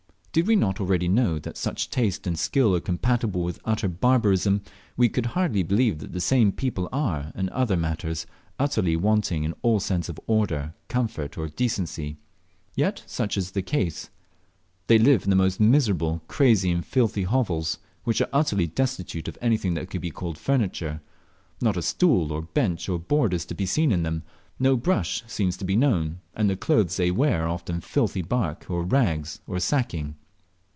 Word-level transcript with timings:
Did 0.33 0.47
we 0.47 0.55
not 0.55 0.79
already 0.79 1.09
know 1.09 1.39
that 1.39 1.57
such 1.57 1.89
taste 1.89 2.25
and 2.25 2.39
skill 2.39 2.73
are 2.73 2.79
compatible 2.79 3.43
with 3.43 3.59
utter 3.65 3.89
barbarism, 3.89 4.61
we 4.95 5.09
could 5.09 5.25
hardly 5.35 5.61
believe 5.61 5.99
that 5.99 6.13
the 6.13 6.21
same 6.21 6.53
people 6.53 6.87
are, 6.93 7.33
in 7.35 7.49
other 7.49 7.75
matters, 7.75 8.25
utterly 8.57 8.95
wanting 8.95 9.43
in 9.43 9.51
all 9.61 9.81
sense 9.81 10.07
of 10.07 10.17
order, 10.27 10.73
comfort, 10.87 11.37
or 11.37 11.49
decency. 11.49 12.15
Yet 12.75 13.03
such 13.07 13.35
is 13.35 13.51
the 13.51 13.61
case. 13.61 14.09
They 14.87 14.97
live 14.97 15.25
in 15.25 15.31
the 15.31 15.35
most 15.35 15.59
miserable, 15.59 16.21
crazy, 16.29 16.71
and 16.71 16.85
filthy 16.85 17.23
hovels, 17.23 17.79
which 18.05 18.21
are 18.21 18.29
utterly 18.31 18.67
destitute 18.67 19.27
of 19.27 19.37
anything 19.41 19.73
that 19.73 19.89
can 19.89 19.99
be 19.99 20.11
called 20.11 20.37
furniture; 20.37 21.01
not 21.59 21.75
a 21.75 21.81
stool, 21.81 22.31
or 22.31 22.41
bench, 22.41 22.87
or 22.87 22.97
board 22.97 23.33
is 23.33 23.45
seen 23.65 23.91
in 23.91 24.03
them, 24.03 24.23
no 24.57 24.77
brush 24.77 25.25
seems 25.27 25.57
to 25.57 25.65
be 25.65 25.75
known, 25.75 26.19
and 26.33 26.49
the 26.49 26.55
clothes 26.55 26.95
they 26.95 27.11
wear 27.11 27.43
are 27.43 27.47
often 27.49 27.81
filthy 27.81 28.21
bark, 28.21 28.65
or 28.69 28.83
rags, 28.83 29.41
or 29.45 29.59
sacking. 29.59 30.15